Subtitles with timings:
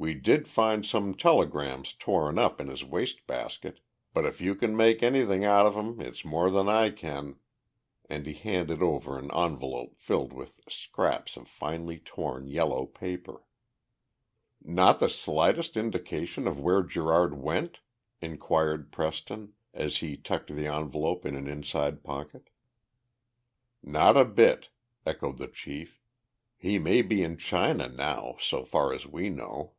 [0.00, 3.80] We did find some telegrams torn up in his waste basket,
[4.14, 7.40] but if you can make anything out of 'em it's more than I can,"
[8.08, 13.42] and he handed over an envelope filled with scraps of finely torn yellow paper.
[14.62, 17.80] "Not the slightest indication of where Gerard went?"
[18.20, 22.50] inquired Preston as he tucked the envelope in an inside pocket.
[23.82, 24.68] "Not a bit,"
[25.04, 26.00] echoed the chief.
[26.56, 29.72] "He may be in China now, so far as we know."